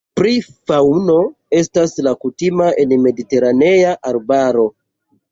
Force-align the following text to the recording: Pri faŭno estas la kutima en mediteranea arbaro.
Pri 0.19 0.29
faŭno 0.69 1.17
estas 1.57 1.93
la 2.07 2.13
kutima 2.23 2.69
en 2.85 2.95
mediteranea 3.03 3.93
arbaro. 4.13 4.65